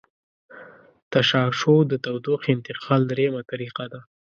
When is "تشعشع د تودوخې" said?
1.11-2.49